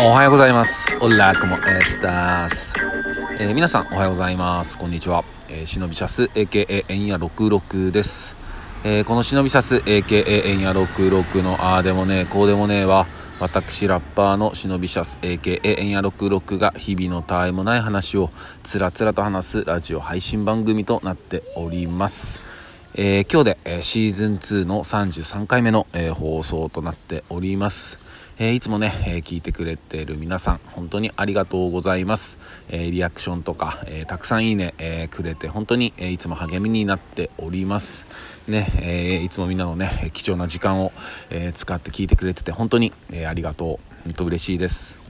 [0.00, 0.96] おはようございます。
[1.00, 2.74] オラコモエスタス。
[3.38, 4.76] えー皆さんおはようございます。
[4.76, 5.24] こんにちは。
[5.48, 8.34] えー、忍びシャス AKA エンヤ66です。
[8.82, 13.06] えーこの忍びシャス AKA エンヤ66のあーでもねえこうでもねえは
[13.38, 18.30] 私ラッパーの忍びシャス AKA エンヤ66が日々のたわいもない話を
[18.64, 22.42] つらつらと話すラジオ配信番組となっております。
[22.96, 28.00] えー今日で、えーシーズン2の33回目の、えー放送となっております。
[28.36, 32.40] えーいつもね、えー聞いてくれてる皆さん、本当にありがとうございます。
[32.68, 38.08] えーリアクションとか、えたくさんいいね、えくれて、本当に、えいつも励みになっております。
[38.48, 40.90] ね、えいつもみんなのね、貴重な時間を、
[41.30, 43.94] え使って聞いてくれてて、本当に、えありがとう。
[44.02, 45.00] 本当嬉しいです。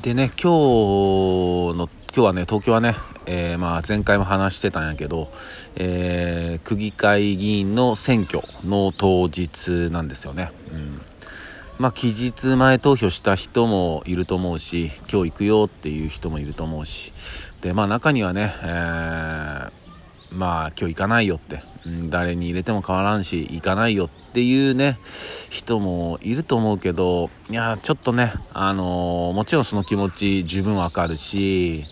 [0.00, 0.52] でね、今
[1.72, 2.94] 日の、今日はね、東京はね、
[3.26, 5.32] えーまあ前回も話してたんやけど、
[5.74, 10.52] えー区議会議員の選挙の当日なんですよね。
[10.72, 11.01] うん。
[11.78, 17.12] まあ期日前投票した人もいると思うし、今日行くよっていう人もいると思うし、
[17.60, 19.82] で、まあ中にはね、えー
[20.34, 24.98] まあ今日行かないよって、うん誰に入れても変わらんし行かないよっていうね
[25.50, 31.84] 人もいると思うけどいやちょっとねあのーもちろんその気持ち十分わかるし、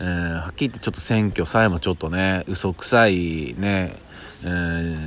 [0.00, 3.94] うん、はっきり言ってちょっと選挙さえもちょっとね嘘くさいね、
[4.44, 4.50] う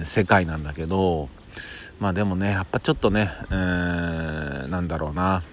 [0.01, 1.29] ん、世界なんだけど
[1.99, 5.43] まあでもねやっぱちょっとねうーんなんだろうな。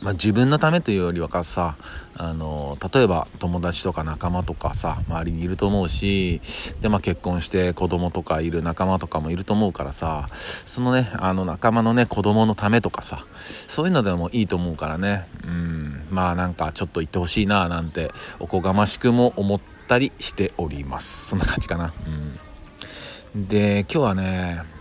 [0.00, 1.76] まあ、自分のためというよりはさ
[2.14, 6.42] あの例えば友達とか仲間とかさ周りにいると思うし
[6.82, 13.24] で、まあ、結婚して子供とかいる仲間とかもいると思うからさそのねあの仲間のね子供のためとかさ
[13.66, 15.26] そういうのでもいいと思うからね。
[15.42, 16.06] うん。
[16.10, 18.10] まあなんかちょっと言ってほしいななんて
[18.40, 21.28] おこがましくも思ったりしております。
[21.28, 21.94] そんな感じかな。
[23.34, 23.48] うん。
[23.48, 24.73] で今日はね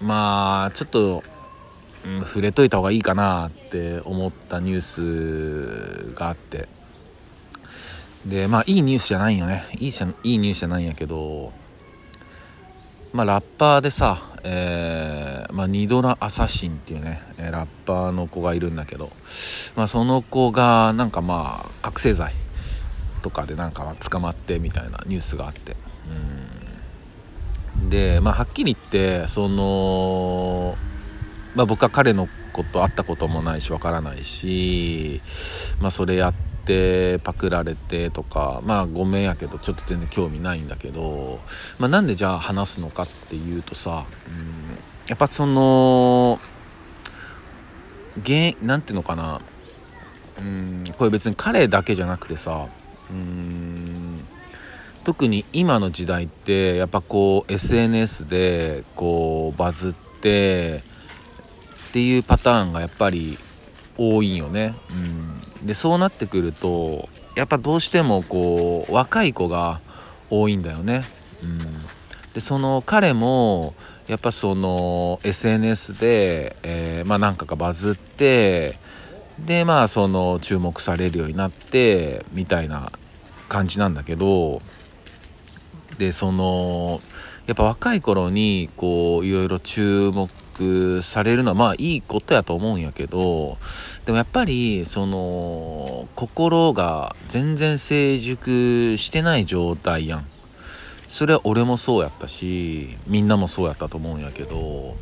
[0.00, 1.22] まあちょっと
[2.04, 6.68] うん、触れといた方がいいかなって思ったニュースがあって。
[8.24, 9.64] でまあいいニュースじゃないよね。
[9.78, 11.52] いいいいニュースじゃないんやけど
[13.12, 19.10] まあラッパーでさ、えーまあ、ニドラ・アサシンっていうねラッパーの子がいるんだけど、
[19.74, 22.34] まあ、その子がなんかまあ覚醒剤
[23.22, 25.72] とかでなんか捕まってみたいなニュースがあって。
[25.72, 26.39] うん。
[27.90, 28.86] でまあはっきり言っ
[29.22, 30.78] てその
[31.54, 35.20] まあ、僕は彼のこと会ったこともないしわからないし、
[35.80, 36.34] まあ、それやっ
[36.64, 41.40] てパクられてとかまあごめんやけどちょっと全然興味ないんだけど、
[41.78, 44.76] まあ、なんでじゃあ話すのかっていうとさ、うん、
[45.08, 46.38] やっぱその
[48.24, 49.40] 原なんていうのかな、
[50.38, 52.68] うん、これ別に彼だけじゃなくてさ、
[53.10, 53.79] うん、
[55.04, 60.82] 特に今の時代ってやっぱこう SNS でこうバズって
[61.88, 63.38] っていうパターンがやっぱり
[63.96, 69.80] 多いんよね、うん、でそうなってくるとやっぱどうしてもこう若い子が
[70.30, 71.04] 多いんだよね、
[71.42, 71.58] うん、
[72.34, 73.74] でその彼も
[74.06, 78.78] やっぱその SNS で、えーまあなんかがバズって
[79.38, 82.92] でまあその注目されるようになってみたいな
[83.48, 84.60] 感じなんだけど
[86.00, 87.02] でその
[87.46, 93.58] やっぱ若い頃にこういろいろ注目されるのはまあいいことやと思うんやけど
[94.06, 100.26] でもやっぱりその心が全然成熟してない状態やん。
[101.06, 104.94] それは俺もそうやったしみんなもそうやったと思うんやけど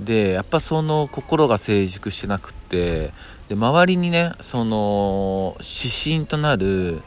[0.00, 3.12] でやっぱその心が成熟してなくって
[3.48, 7.02] で周りにねその指針となる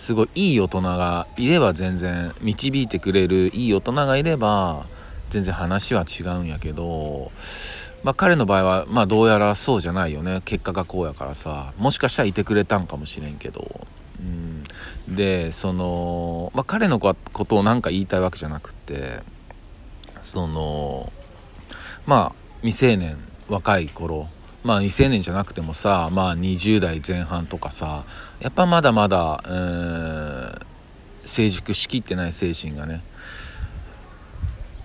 [0.00, 4.86] すごいいい大人がいれば全然導いてくれるいい大人がいれば
[5.28, 7.30] 全然話は違うんやけど、
[8.02, 10.40] まあ、彼の場合は、まあ、どうやらそうじゃないよね。
[10.46, 11.74] 結果がこうやからさ。
[11.76, 13.86] もしかしたらいてくれたんかもしれんけど、
[14.18, 14.64] うん、
[15.14, 19.20] でその、まあ、彼のことを何か言いたいわけじゃなくて
[20.22, 21.12] その
[22.06, 23.18] まあ未成年
[23.48, 24.28] 若い頃
[24.62, 28.04] まあ未成年じゃなくてもさまあ20代前半とかさ
[28.40, 30.70] やっぱまだまだ、えー
[31.30, 33.02] 成熟しきってない精神がね。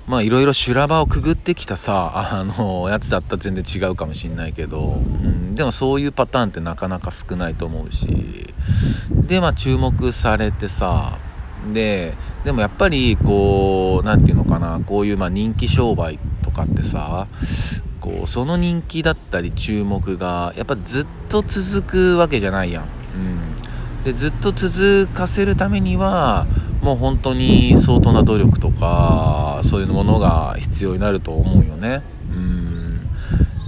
[0.07, 8.53] まあいろいろ修羅場をくぐってきたさあのやつだったら全然違うかもしんないけど、うん、でもそういうパターンってなかなか少ないと思うし
[9.09, 11.17] でまあ注目されてさ
[11.73, 12.13] で
[12.43, 17.27] でもやっぱりこう何て言うのかなこういうまあ人気商売とかってさ
[18.05, 22.83] こうその人気だったり注目がやっぱずっと続くわけじゃないやん。
[22.83, 22.87] う
[23.17, 26.45] ん、でずっと続かせるためには
[26.83, 32.03] もう本当に相当な努力とかそういうものが必要になると思うよね。
[32.29, 32.99] うん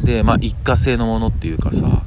[0.03, 2.03] でまあ一過性のものっていうかさ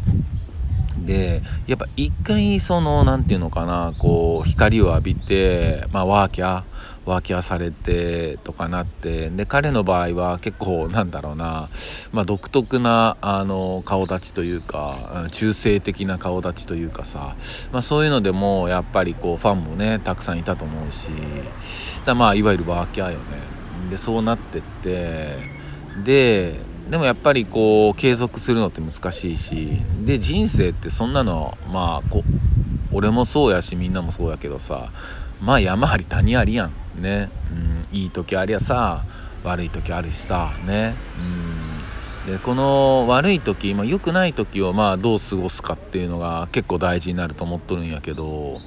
[1.05, 6.63] でやっぱ一回その何て言うのかなこう光を浴びてまあワーキャー
[7.07, 11.69] ワーキャーされてとかなってで彼の場合は結構なんだろうな、
[12.13, 17.37] まあ、独特なあの顔立ちというか中性的な顔立ちというかさ、
[17.73, 21.11] まあ、そういうのでもやっぱりこうファンもねたくさんいたと思うし
[22.05, 23.25] だまあいわゆるワーキャーよね。
[23.91, 25.37] でそうなってって
[26.05, 26.55] で
[26.91, 32.25] でもやっぱりこう継続するのって難しいしで人生ってそんなのまあこ
[32.93, 34.91] 俺もそうやしみんなもそうやけどさ
[35.41, 39.05] まあ山あり谷ありやんね、うん、いい時ありゃさ
[39.45, 40.95] 悪い時あるしさね。
[42.27, 42.33] うん。
[42.33, 48.61] でこの悪い時、まあ、良くない時をまあどう過ごすかっていうのが結構大事になると思っとるんやけど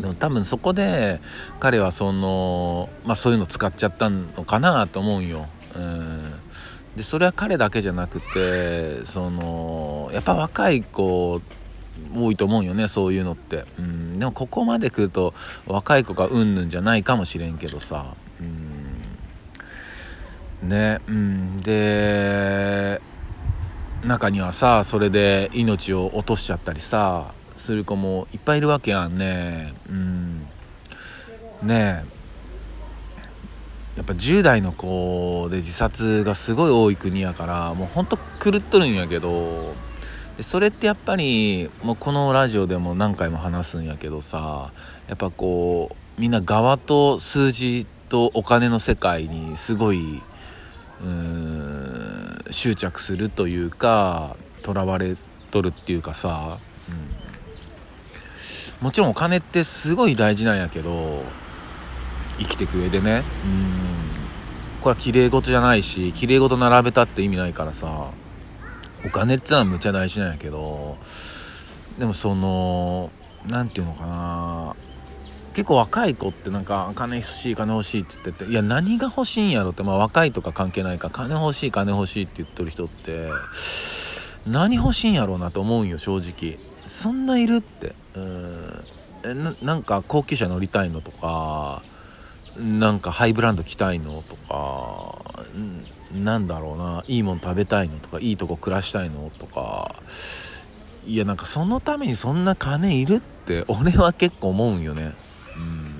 [0.00, 1.20] でも多分そこで
[1.60, 5.46] 彼はその、まあ、そういうの使っちゃったのかなと思うんよ。
[5.74, 6.32] うん。
[6.96, 11.42] でそれは彼だけじゃなくてそのやっぱ若い子
[12.14, 15.34] 多いと思うよねそういうのって、うん、でもここまで来ると
[15.66, 18.96] 若い子がうんぬんじゃないかもしれんけどさ、うん、
[20.68, 21.00] ね。
[21.06, 21.60] うん。
[21.60, 23.00] で
[24.04, 29.74] 中にはさそれで命を落としちゃったりさする子もいっぱいいるわけやんね。
[29.88, 30.46] うん。
[31.62, 32.04] ね。
[32.04, 32.16] え
[33.96, 39.74] やっぱ10代の子で自殺がすごい多い国やからもうほんと狂っとるんやけど。
[40.36, 44.72] でそれってやっぱりもうこのラジオでも何回も話すんやけどさ
[45.08, 50.22] やっぱこうみんな側と数字とお金の世界にすごい
[51.00, 55.16] うーん執着するというかとらわれ
[55.50, 56.58] とるっていうかさ、
[56.88, 56.92] う
[58.82, 61.22] ん、もちろんお金ってすごい大事なんやけど
[62.38, 63.22] 生きていく上でね。
[63.44, 64.82] うん。
[64.82, 68.10] これは綺麗事じゃないし綺麗事並べたって意味ないからさ。
[69.06, 70.98] お金ってのはむちゃ大事なんやけど
[71.98, 73.10] でもその
[73.46, 74.76] 何て言うのかな
[75.54, 83.30] 結構若い子ってなんか金欲しい金欲しいって言ってていや何が欲しいんやろってまあ若いとか関係ないから金欲しい金欲しいって言ってる人って
[84.46, 86.58] 何欲しいんやろうなと思うんよ正直。
[86.86, 87.94] そんないるって。
[88.14, 88.84] うん。
[89.42, 91.82] ななんか高級車乗りたいのとか
[92.56, 95.44] なんかハイブランド着たいのとか
[96.14, 100.02] なんだろうないいもん食べたいのとかいいとこ暮らしたいのとか。
[101.06, 105.14] いやなんかそのためにそんな金いるって俺は結構思うんよね。
[105.56, 105.94] うん。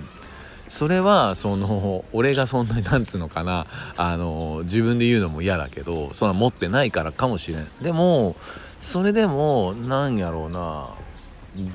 [0.68, 3.66] それはその俺がそんなになんつうのかな
[3.96, 7.68] あの自分で言うのも嫌だけどそんな持ってないからかもしれん。
[7.80, 8.36] でも
[8.80, 10.90] それでもなんやろうな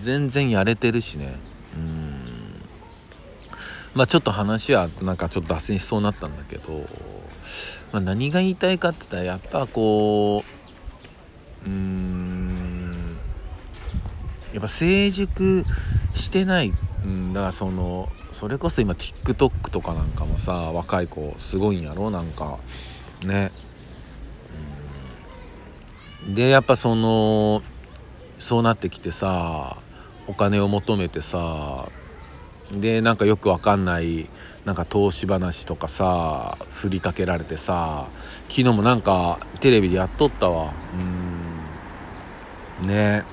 [0.03, 1.35] 全然やれてるしね。
[3.93, 6.85] まあちょっと話はなんかちょっと脱線しそうになったんだけど、
[7.91, 10.43] まあ、何が言いたいかって言ったらやっぱこ
[11.65, 13.17] ううーん
[14.53, 15.65] やっぱ成熟
[16.13, 16.73] してない、
[17.05, 22.57] うん、だからそのそれこそ今 TikTok とかなんかもさ若い子すごいんやろなんか。
[23.25, 23.51] ね。
[26.27, 27.63] でやっぱその
[28.39, 29.77] そうなってきてさ
[30.27, 31.89] お金を求めてさ
[32.73, 34.29] でなんかよくわかんない
[34.65, 38.07] なんか投資話とかさ振りかけられてさ
[38.49, 40.73] 昨日もなんかテレビでやっとったわ。
[42.81, 42.87] うん。
[42.87, 43.23] ね。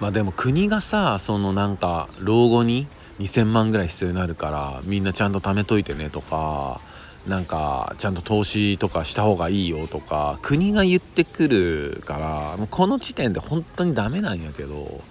[0.00, 2.88] まあでも国がさそのなんか老後に
[3.20, 6.80] 2000万ぐらい必要になるからみんなちゃんと貯めといてねとか
[7.26, 15.02] なんかちゃんと投資とかした方がいいよとか国が言ってくるからもうこの時点で本当にダメなんやけど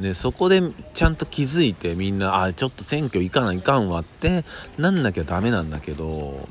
[0.00, 0.62] でそこで
[0.92, 4.44] ちゃんと気づいてみんなあちょっと選挙行かないかんわって
[4.76, 6.48] なんなきゃダメなんだけど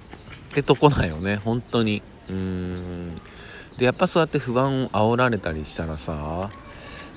[0.52, 2.02] ってとこだよね本当に。
[2.30, 3.16] うん。
[3.78, 6.50] でやっぱそうやって不安を煽られたりしたらさ、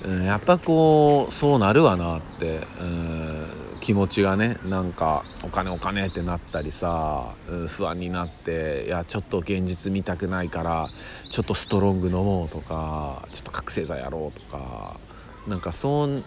[0.05, 3.47] うん、やっぱこうそうなるわなってうん
[3.81, 10.89] 気持ちがねなんかお金お金ってなったりさ、うん、不安になっていやちょっと現実見たくないから
[11.31, 14.99] ちょっとストロング飲もうとかちょっと覚醒剤やろうとか
[15.49, 16.23] なんかそう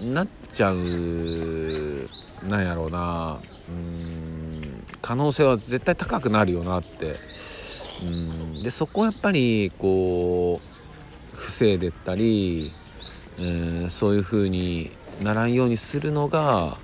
[0.00, 0.78] なっちゃう
[2.48, 3.40] なんやろうな。
[3.68, 7.14] うん可能性は絶対高くなるよなって。
[8.02, 12.72] うんでそこをやっぱりこう防いでったり、
[13.38, 14.90] うん、そういう風に
[15.22, 16.78] ならんようにするのが、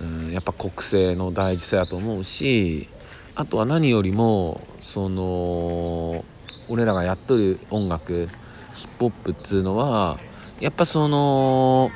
[0.00, 2.88] うん、やっぱ国政の大事さやと思うし
[3.34, 6.24] あとは何よりもその
[6.68, 8.28] 俺らがやっとる音楽
[8.74, 10.18] ヒップホップっつうのは
[10.60, 11.90] やっぱその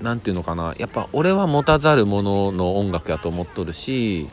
[0.00, 0.74] 何て言うのかな。
[0.78, 4.28] やっぱ俺は持たざる者のの音楽やと思っとるし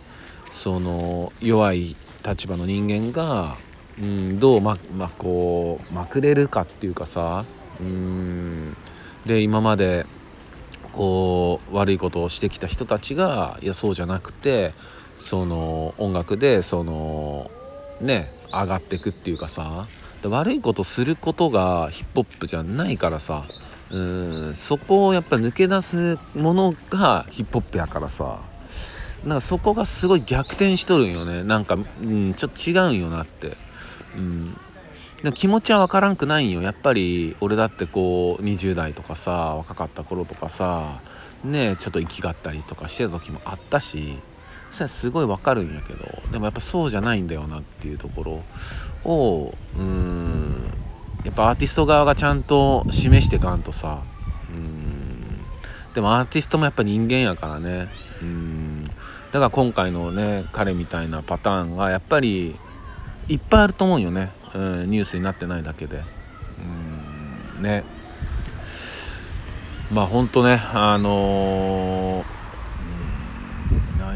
[0.51, 3.57] その弱い立場の人間が、
[3.99, 7.45] うん、どうま、まこうまくれるかっていうかさ、
[7.79, 8.77] うん
[9.25, 10.05] で今まで
[10.93, 14.73] こう悪いことをしてきた人たちがいやそうじゃなくて
[15.17, 17.51] その音楽でその
[18.01, 19.87] ね上がっていくっていうかさ
[20.27, 23.45] 悪いことすることがヒップホップじゃないからさ。
[23.91, 23.99] う
[24.51, 28.39] んそこをやっぱ抜け出すものがヒップホップやからさ。
[29.25, 31.43] なんかそこがすごい逆転しとるんよね。
[31.43, 33.57] なんか、うん、ちょっと違うんよなって。
[34.15, 34.57] うん。
[35.33, 36.61] 気持ちは分からんくないんよ。
[36.61, 41.01] やっぱり俺だってこう20代とかさ若かった頃とかさ
[41.43, 44.19] ねちょっと生きがったりとかしてた時もあったし。
[44.71, 48.43] それはすごい分かるんやけどでもやっぱそうじゃないんだよなっていうところ
[49.09, 50.71] をうん
[51.23, 54.03] やっぱアーティスト側がちゃんと示してかんとさ
[54.49, 55.39] うん
[55.93, 57.87] でもアーティストもやっぱ人間やからね
[58.21, 58.83] うん
[59.31, 62.55] だから今回のね彼みたいなパターンがやっぱり
[63.27, 66.03] いっぱいあると思うよね、うん、ニュースになってないだけで
[67.57, 67.83] うんね。
[69.91, 72.25] まあ本当ねあのー、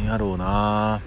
[0.10, 1.02] やろうな。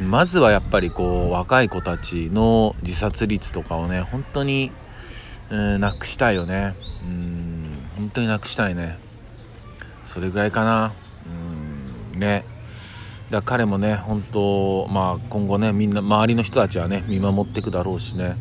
[0.00, 4.72] まずはやっぱりこう若い子たちの自殺率とかをね本当に、
[5.50, 6.74] うん、なくしたいよね。
[7.02, 8.98] うん本当になくしたいね。
[10.06, 10.94] それぐらいかな。
[12.14, 12.44] うんね。
[13.28, 18.36] だ彼もね本当まあ今後ねみんな周りの人たちはね見守っていくだろうしね。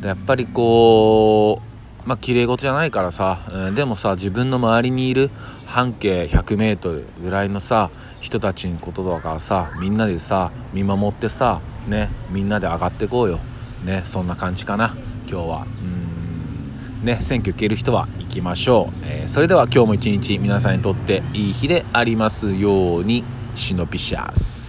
[0.00, 0.06] うん。
[0.06, 1.71] やっぱりこう
[2.04, 5.30] まあ綺麗事じゃないからさ、うん、でもさ自分の周りにいる
[5.66, 7.90] 半径 100m ぐらいのさ
[8.20, 13.40] 人たちのことだかさみんなでさ見守ってさねみんなで上がってこうよ。
[13.84, 14.94] ねそんな感じかな
[15.28, 15.66] 今日は。
[15.82, 17.04] うん。
[17.04, 23.24] ね選挙行ける人は行きましょう、えー、それでは今日も一日皆さんにとっていい日でありますように
[23.56, 24.61] シノピシャス。